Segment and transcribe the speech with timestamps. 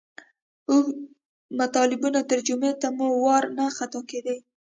[0.69, 1.01] اوږدو
[1.59, 4.37] مطالبو ترجمې ته مو وار نه خطا کېدئ.